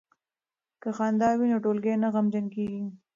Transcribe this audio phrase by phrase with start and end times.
[0.81, 2.83] که خندا وي نو ټولګی نه غمجن کیږي.